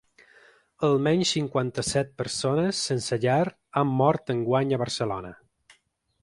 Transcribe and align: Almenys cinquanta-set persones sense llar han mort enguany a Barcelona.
Almenys 0.85 1.33
cinquanta-set 1.35 2.09
persones 2.21 2.79
sense 2.89 3.19
llar 3.27 3.39
han 3.83 3.93
mort 4.01 4.35
enguany 4.37 4.75
a 4.75 4.81
Barcelona. 4.87 5.33